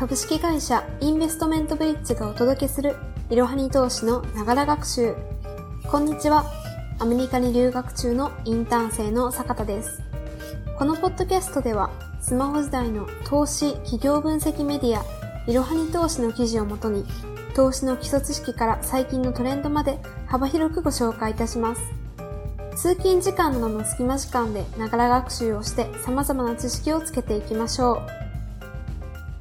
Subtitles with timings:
[0.00, 2.96] 株式会社インベストメントブリッジがお届けする
[3.28, 5.14] いろはに投資のながら学習。
[5.90, 6.50] こんにちは。
[6.98, 10.00] アメリカに留学中のインターン生の坂田です。
[10.78, 11.90] このポッドキャストでは
[12.22, 15.04] スマホ時代の投資企業分析メディア
[15.46, 17.04] いろはに投資の記事をもとに
[17.54, 21.82] 投資の基礎知識から最近のトレンドまで幅広くご紹介いたします。
[22.74, 28.29] 通勤時間などの隙間時間でながら学習をして様々な知識をつけていきましょう。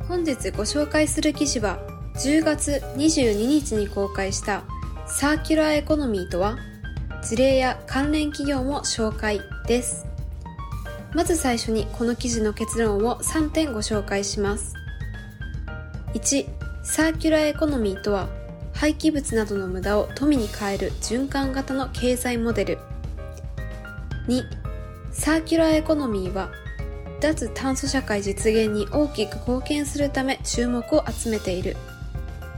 [0.09, 1.77] 本日ご紹介する記事は
[2.15, 4.63] 10月22日に公開した
[5.05, 6.57] サーキュラーエコノミーとは
[7.21, 10.07] 事例や関連企業も紹介です。
[11.13, 14.73] まず最初にこの記事の結論を3点ご紹介します。
[16.15, 16.47] 1、
[16.81, 18.29] サーキュラーエコノミーとは
[18.73, 22.77] 廃棄物などの無駄を富に変える循環型の経済モデル。
[24.27, 24.43] 2
[25.11, 26.49] サーキュラーエコノミーは
[27.19, 31.75] 脱炭素社会実現に大きく貢献するため注目を集めている。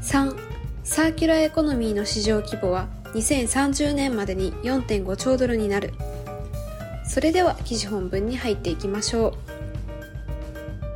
[0.01, 0.35] 3
[0.83, 5.93] サーキュラーエコノミーの市場規模は2030年までに4.5兆ドルになる。
[7.05, 9.33] それでは記事本文に入っていきましょう。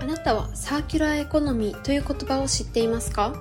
[0.01, 3.33] あなたはサーキュラーエコノミーという言葉を知っていますか？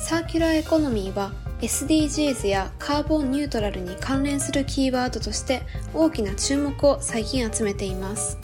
[0.00, 5.62] サーキュラーエコノミーは SDGs やカーボンニュートラルに関連するキーワードとして
[5.94, 8.38] 大きな注目を最近集めています。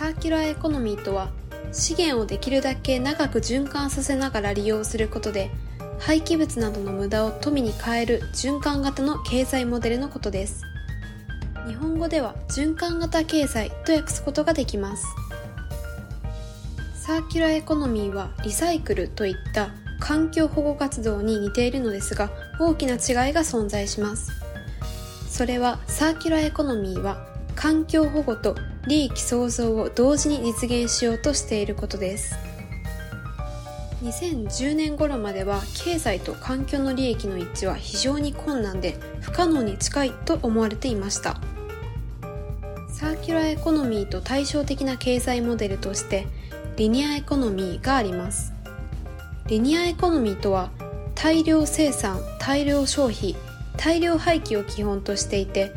[0.00, 1.28] サーキュラーエコノミーとは
[1.72, 5.50] 資源をできるだけ長く循環させながら利用することで
[5.98, 10.62] 廃棄物などの無駄を富に変える循環型の経済モデルのことです。
[11.66, 15.04] 日本語では循環型経済と訳すことができます。
[16.94, 24.32] サーキュラーエコノミーはリサイクルといった環境保護活動に似ているのですが大きな違いが存在します。
[25.28, 32.36] それはサーキュラーエコノミーは環境保護と利益創造を同時に実現しようとしていることです。
[34.02, 41.38] 2010年頃までは経済と環境の利益の一致は非常に困難で不可能に近いと思われていました。
[42.88, 46.26] サーキュラーエコノミーと対照的な経済モデルとして
[46.76, 48.54] リニアエコノミーがあります。
[49.46, 50.70] リニアエコノミーとは
[51.14, 53.36] 大量生産大量消費
[53.76, 55.72] 大量廃棄を基本としていて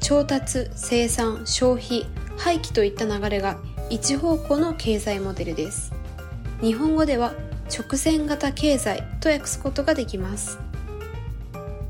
[0.00, 2.06] 調達生産消費
[2.40, 3.58] 廃棄といった流れが
[3.90, 5.92] 一方向の経済モデルです。
[6.62, 7.34] 日本語では
[7.68, 10.58] 直線型経済と訳すことができます。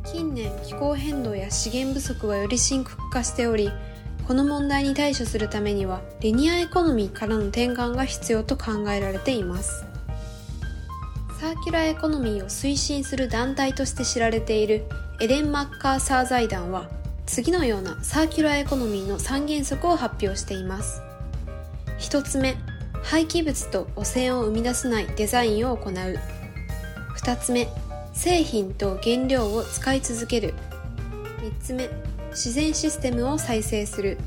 [0.05, 3.71] 近年気候変動や資源不足はより深刻化しており
[4.27, 9.85] この問題に対処するためにはリニアエコノミーからの転換が必要と考えられています。
[11.39, 14.85] サーキュラーエコノミーを推進する団体として知られている
[15.21, 16.91] エレン・マッカーサー財団は
[17.27, 21.01] 次のようなサーキュラーエコノミーの3原則を発表しています。
[21.99, 22.57] 1つ目
[23.03, 25.93] 廃棄物と汚染を生み出さないデザインを行う。
[27.17, 27.69] 2つ目
[28.13, 30.55] 製品と原料を使い続ける。
[31.41, 31.89] 3つ目
[32.31, 34.19] 自然システムを再生する。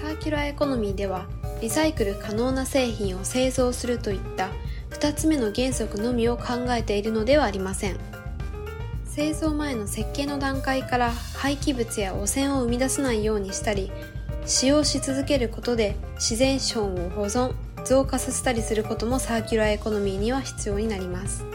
[0.00, 1.26] サーキュラーエコノミーでは
[1.60, 4.50] リサイクル可能な製品を製造するといった
[4.90, 8.15] 2つ目の原則のみを考えているのではありません。
[9.16, 13.90] 製造前の設計の段階から廃棄物や汚染を生み出さないようにしたり
[14.44, 17.54] 使用し続けることで自然資本を保存
[17.86, 21.46] 増加させたりすることもサーキュラーエコノミーには必要になります。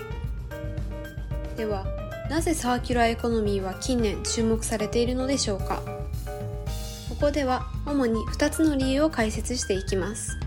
[1.55, 1.85] では
[2.31, 5.83] なぜサーキュラーエコノミーは近年注目されているのでしょうか？
[7.09, 10.39] ここでは主に2つの理由を解説していきます。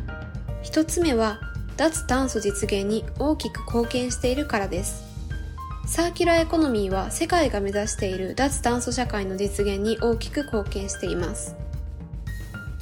[0.65, 1.39] 1つ目は
[1.77, 5.04] 脱炭素実現に大きく貢献しているからです。
[5.87, 11.57] サーキュラーエコノミーは世界が目指している脱炭素社会の実現に大きく貢献しています。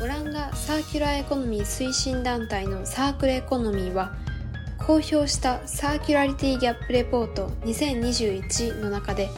[0.00, 4.12] オランダサーキュラーエコノミー推進団体のサークルエコノミーは
[4.78, 9.28] 公表したサーキュラリティギャップレポート2021の中で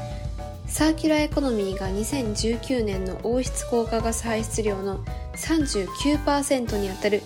[0.66, 5.04] サーキュラーエコノミーが2019年の温室効果ガス排出量の
[5.36, 7.20] 39%にあたる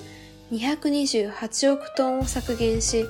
[0.50, 3.06] 228億トンを削減し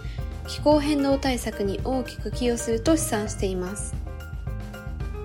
[0.49, 3.95] 気候変動対策に大きく寄与すると試算しています。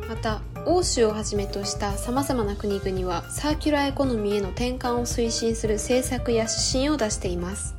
[0.10, 7.76] また欧州をはじめとした様々な国々はサーキュラーエコノミーへの転換を推進する政策や指針を出しています。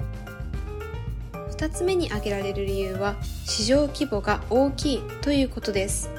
[1.52, 3.14] 2つ目に挙げられる理由は
[3.44, 6.10] 市場規模が大きいということです。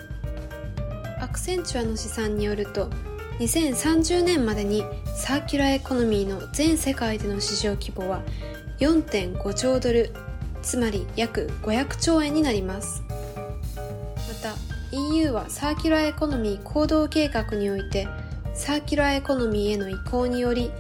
[1.19, 2.89] アクセンチュアの試算によると
[3.39, 4.83] 2030年までに
[5.15, 8.21] サーキュラーエコノミーの全世界での市場規模は
[8.79, 10.11] 4.5兆ドル
[10.65, 13.03] つまり約500兆円になります。
[13.07, 14.55] また
[14.91, 18.07] EU はサーキュラーエコノミー行動計画において
[18.53, 20.71] サーキュラーエコノミーへの移行により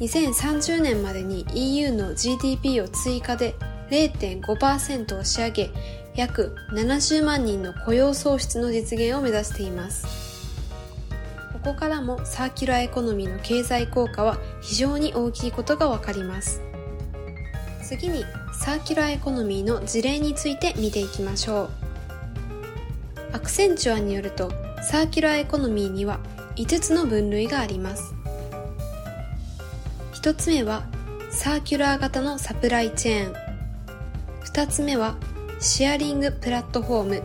[0.00, 3.54] 2030年までに EU の GDP を追加で
[3.90, 5.70] 0.5%押し上げ
[6.14, 10.06] 約70万人の雇用創出の実現を目指しています。
[11.52, 16.60] ここからもサーキュラーエコノミーの経済効果は非常に大きいことがわかります。
[17.82, 18.24] 次に
[18.58, 21.70] サーキュラーエコノミーの事例について見ていきましょう。
[23.32, 24.50] アクセンチュアによると
[24.82, 26.18] サーキュラーエコノミーには
[26.56, 28.12] 5つの分類があります。
[30.14, 30.82] 1つ目は
[31.30, 33.34] サーキュラー型のサプライチェーン。
[34.44, 35.16] 2つ目は
[35.60, 37.22] シェアリングプラットフォーム。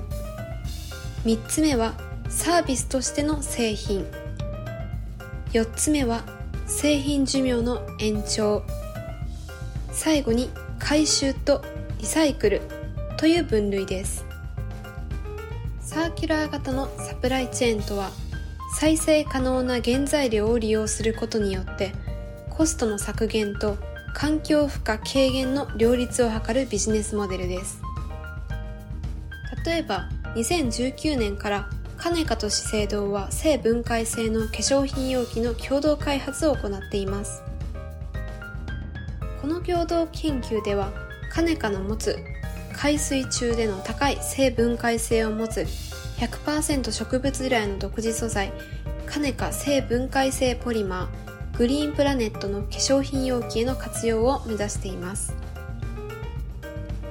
[1.26, 1.96] 3つ目は
[2.30, 4.06] サービスとしての製品。
[5.52, 6.24] 4つ目は
[6.68, 8.64] 製品寿命の延長。
[9.92, 10.52] 最後に
[10.84, 11.64] 回収と
[12.00, 12.62] リサイクル
[13.16, 14.26] という分類です。
[15.80, 18.12] サーキュラー型のサプライチェーンとは
[18.78, 21.94] 再生可能な原材料を利用することによって
[22.50, 23.78] コストの削減と
[24.14, 27.82] 環境負荷軽減の両立を図るビジネスモデルです。
[29.66, 37.42] 例えば2019年から金かと資生堂は性分解性の化粧品容器の共同開発を行っています。
[39.54, 40.92] の共同研究では
[41.32, 42.18] 金かの持つ
[42.74, 45.62] 海水中での高い性分解性を持つ
[46.18, 48.52] 100%植物由来の独自素材
[49.06, 55.36] カネカ性分解性ポリマーグリーンプラネットの化粧品容器への活用を目指しています。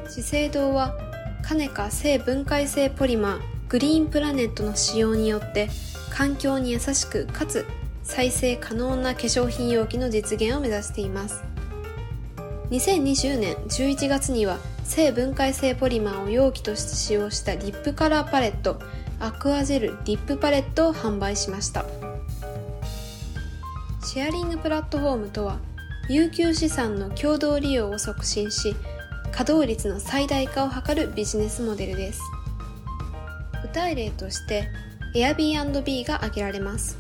[0.08, 0.98] 資生堂は
[1.42, 5.70] カネカ性分解性ポリマーグリーンプラネットの使用によって
[6.10, 7.64] 環境に優しくかつ
[8.02, 11.51] 再生可能な化粧品容器の実現を目指しています。
[12.72, 18.80] 2020年11月には生分解性ポリマーを容器として使用したリップカラーパレット
[19.20, 21.84] アクアジェルリップパレットを販売しました。
[24.02, 25.58] シェアリングプラットフォームとは
[26.08, 28.75] 遊休資産の共同利用を促進し
[29.32, 32.22] 稼働率の最大化を図るビジネスモデルです。
[33.60, 34.70] 具体例として
[35.14, 36.98] Airbnb が挙げられます。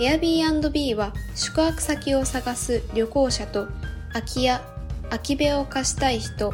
[0.00, 3.68] Airbnb は宿泊先を探す旅行者と
[4.12, 4.60] 空き家
[5.10, 6.52] 空き部屋を貸したい人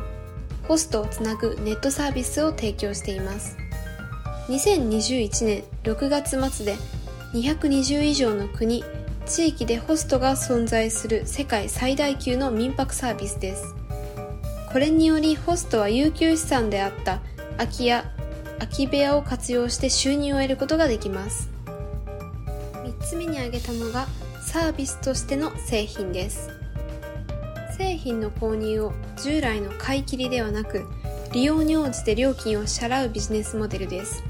[0.66, 3.56] ホストをつなぐネットサービスを提供しています。
[4.48, 6.76] 2021年6月末で
[7.32, 8.84] 220以上の国
[9.26, 13.74] 地域でホストが存在する世界最大級の民泊サービスです。
[14.70, 17.20] これによりホストは有給資産であった
[17.56, 18.04] 空き家
[18.58, 21.50] 空き部屋を活用して収入を得ることができます。
[22.84, 24.06] 3つ目に挙げたのが
[24.42, 26.63] サービスとしての製品です。
[27.76, 28.92] 製品の購入を
[29.22, 30.86] 従来の買い切りではなく
[31.32, 34.22] 利用に応じて料金を支払うビジネスモデルです。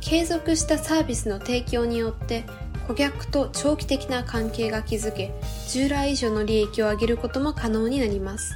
[0.00, 2.44] 継続したサービスの提供によって
[2.86, 5.34] 顧客と長期的な関係が築け
[5.68, 8.54] 従来以上の利益を上げることも可能になります。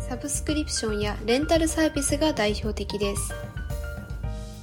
[0.00, 3.34] サブスクリプションやレンタルサービスが代表的です。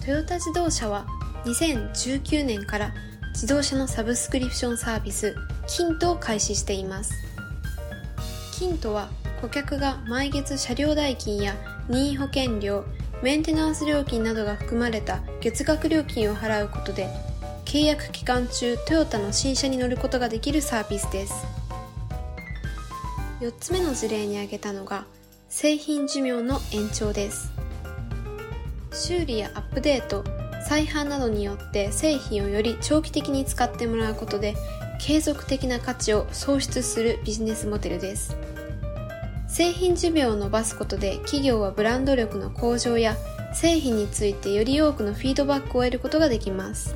[0.03, 1.05] トヨタ自動車は
[1.45, 2.93] 2019年から
[3.33, 5.35] 自動車のサブスクリプションサービス
[5.67, 7.28] キントを開始しています。
[8.59, 9.07] キントは
[9.39, 11.55] 顧客が毎月車両代金や
[11.87, 12.83] 任意保険料
[13.23, 17.07] メンテナンス料金などが含まれた月額料金を払うことで
[17.63, 21.33] 契約期間中トヨタの新車に乗ることができるサービスです。
[23.39, 25.05] 4つ目の事例に挙げたのが
[25.47, 27.53] 製品寿命の延長です。
[28.91, 30.25] 修理やアップデート
[30.67, 34.55] 再販などによって製品をより長期的に使ってもらうことで
[34.99, 38.37] 継続的な価値を創出するビジネスモデルです。
[39.47, 43.15] 製品寿命を伸ばすことで企業はブランド力の向上や
[43.53, 46.95] 製品についてより多くのフィードバックを得ることができます。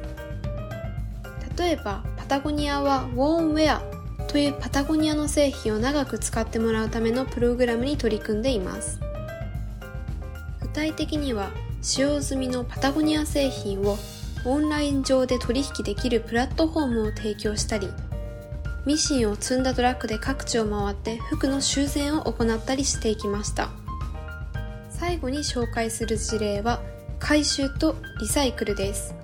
[1.58, 3.82] 例えばパタゴニアはウォーンウェア
[4.28, 9.00] というパタゴニアの製品を長く使ってもらうためのプログラムに取り組んでいます。
[10.62, 13.98] 具体的には使用済みのパタゴニア製品を
[14.46, 17.90] オンライン上で取引できるプラットフォームを提供したり
[18.86, 23.70] ミシンを積んだトラックで各地を回って服の修繕を行ったりしていきました。
[24.90, 26.82] 最後に紹介する事例は
[27.20, 29.16] 回収とリサイクルです。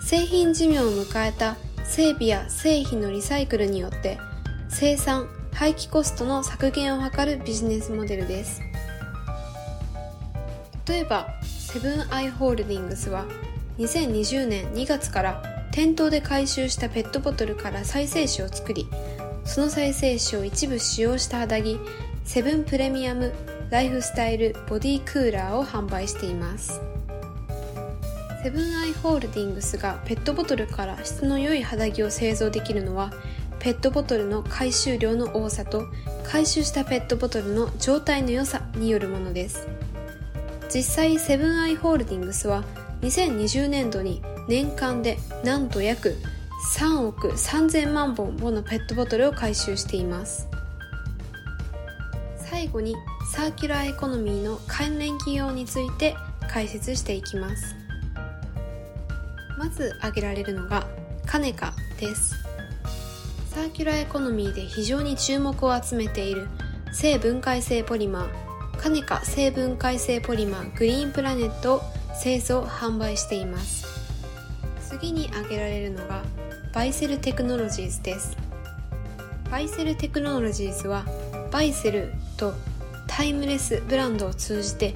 [0.00, 4.18] 製品寿命を迎えた整備や製品のリサイクルによって
[4.68, 8.62] 生産廃棄コストの削減を図るビジネスモデルです。
[10.88, 13.26] 例えばセブンアイ・ホールディングスは
[13.78, 18.88] 2020年2月から店頭で回収したペットボトルから再生紙を作り
[19.44, 21.78] その再生紙を一部使用した肌着
[22.24, 23.32] セブンプレミアム
[23.70, 26.80] ライフスタイルボディクーラーを販売しています。
[28.42, 33.12] セブンアイ・ホールディングスがペットボトルから質の良い肌着を製造できるのは
[33.58, 35.86] ペットボトルの回収量の多さと
[36.22, 39.66] 回収したペットボトルの状態の良さによるものです。
[40.72, 42.64] 実際セブンアイ・ホールディングスは
[43.06, 46.16] 2020年度に年間でなんと約
[46.74, 50.48] 3億3000万本ものペットボトルを回収しています。
[52.36, 52.96] 最後に
[53.32, 56.16] サーキュラーエコノミーの関連企業について
[56.50, 57.76] 解説していきます。
[59.56, 60.84] まず挙げられるのが
[61.26, 62.34] カネカです。
[63.50, 66.48] サーキュラーエコノミーで非常に注目を集めている
[66.92, 73.86] 生分解性ポリマーカネカ生分解性ポリマーグリーンプラネットを製造販売しています。
[74.80, 76.22] 次に挙げられるのが
[76.72, 78.36] バイセルテクノロジーズです。
[79.50, 81.04] バイセルテクノロジーズは
[81.52, 82.54] バイセルと
[83.06, 84.94] タイムレスブランドを通じて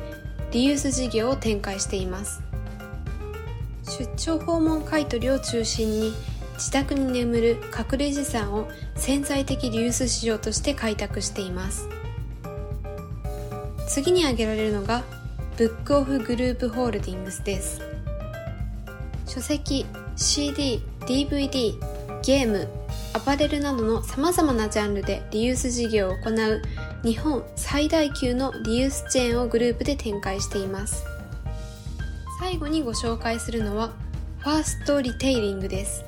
[0.51, 2.43] リユース事業を展開しています。
[3.85, 6.15] 出張訪問買取を中心に
[6.55, 11.89] 自宅に眠る隠れ資産を潜在的リユース市場として開拓しています。
[13.89, 15.03] 次に挙げられるのが
[15.61, 17.83] ブックオフグループホールディングスです
[19.27, 19.85] 書籍
[20.17, 21.79] CD、DVD、
[22.23, 22.67] ゲーム、
[23.13, 26.63] アパレルなどの様々なジャンルでリユース事業を行う
[27.05, 31.05] 日本最大級のリユースチェーンをグループで展開しています。
[32.41, 33.93] 最後にご紹介するのは
[34.39, 36.07] ファーストリテイリングです。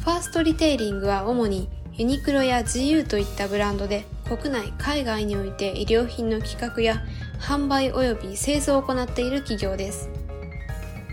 [0.00, 7.02] ファーストリテイリングは主にユニクロや GU といったブランドで国内海外において衣料品の企画や
[7.40, 10.08] 販売及び製造を行っている企業です。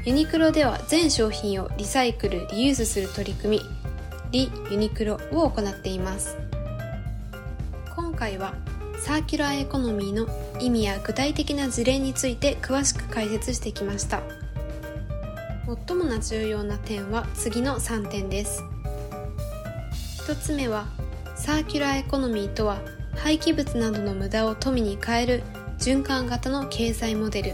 [0.05, 3.63] ユニクロでは全商品をリサイクル・リユースする取り組み
[4.31, 6.37] リ・ユニクロを行っています。
[7.95, 8.53] 今回は
[8.99, 10.27] サーキュラーエコノミーの
[10.59, 14.21] 意味や具体的な事例について詳しく解説してきました。
[15.87, 18.63] 最もな重要な点は次の3点です。
[20.27, 20.85] 1つ目は
[21.35, 22.79] サーキュラーエコノミーとは
[23.15, 25.43] 廃棄物などの無駄を富に変える
[25.83, 27.51] 循環型の経済モデル。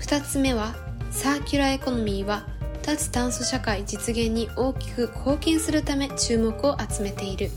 [0.00, 0.74] 2つ目は
[1.12, 2.48] サーキュラーエコノミーは
[2.82, 7.52] 脱炭素社会実現に大きく貢献するため注目を集めている。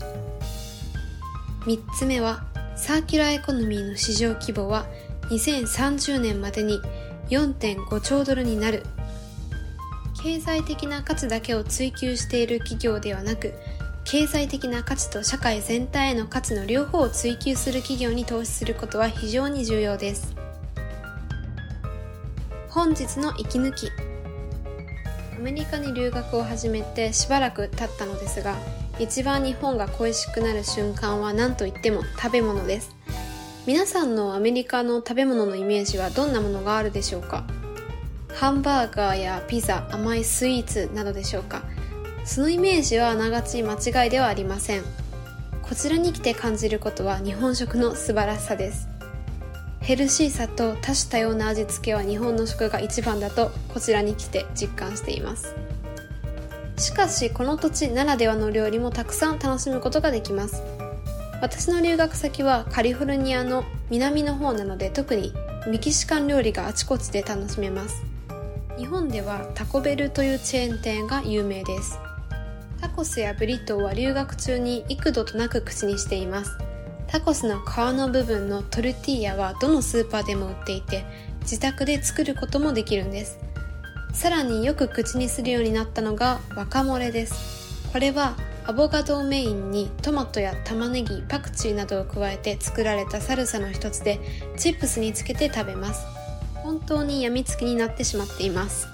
[1.66, 2.44] 3つ目は
[2.76, 4.86] サーキュラーエコノミーの市場規模は
[5.30, 6.80] 2030年までに
[7.28, 8.84] 4.5兆ドルになる。
[10.22, 13.52] 経済的な価値だけを追求している企業ではなく
[14.10, 20.34] 経済的な価値と社会全体への価値の両方を追求する企業に投資することは非常に重要です。
[22.70, 23.90] 本日の息抜き。
[25.36, 28.56] アメリカに留学を始めてしばらく経ったのですが
[28.98, 32.96] 一番日本が恋しくなる瞬間は何といっても食べ物です。
[33.66, 37.44] 皆さんのアメリカの食べ物のイメージはどんなものがあるでしょうか？
[38.32, 41.62] ハンバーガーやピザ甘いスイーツなどでしょうか？
[42.28, 43.72] そのイメージはあながち間
[44.04, 44.82] 違いではありません。
[45.62, 48.86] こちらに来て感じることは日本食の素晴らしさです。
[49.80, 55.54] ヘルシーさと多種多様な味付けは日本の食が一番だとこちらに来て実感しています。
[56.76, 60.62] しかしこの土地ならではの料理もたくさん楽しむことができます。
[61.40, 65.32] 私の留学先はカリフォルニアの南の方なので特に
[65.66, 68.02] メキシカン料理があちこちで楽しめます。
[68.76, 71.98] 日本ではタコベルというチェーン店が有名です。
[72.80, 76.56] タコスやブリトーは留学中に幾度となく口にしています。
[77.08, 81.04] タコスの皮の部分のトルティーヤはどのスーパーでも売っていて
[81.40, 83.38] 自宅で作ることもできるんです。
[84.12, 87.90] さらによく口にするようになったのがワカモレです。
[87.92, 94.20] これはアボカドをメインにトマトや玉ねぎパクチーなどを加えて作られたサルサの一つで
[94.58, 96.04] チップスにつけて食べます。
[96.56, 98.88] 本当に病みつきになってしまっています。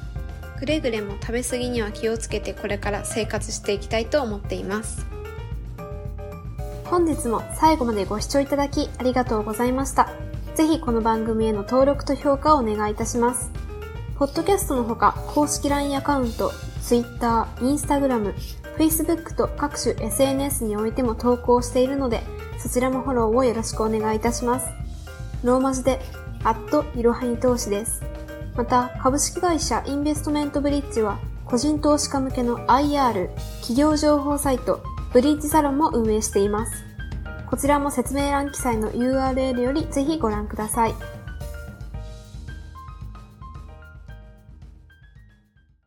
[0.58, 5.06] くれぐれも食べ過ぎには気をつけてこれから生活していきたいと思っています
[6.84, 10.10] 本日も最後までご視聴いただきありがとうございました
[10.54, 13.50] ぜひこの番組への登録と評価をお願いいたします
[14.16, 18.32] ポッドキャストのほか公式 LINE アカウント、Twitter、Instagram、
[18.78, 22.22] Facebook と各種 SNS においても投稿しているので、
[22.58, 24.68] そちらもフォローをよろしくお願いいたします。
[25.42, 26.00] ローマ字で、
[26.44, 28.13] アットいろはに投資です。
[28.56, 34.82] また、株式会社インベストメントブリッジは、個人投資家向けの IR、企業情報サイト、
[35.12, 36.84] ブリッジサロンも運営しています。
[37.46, 40.94] こちらも説明欄記載の URL よりぜひご覧ください。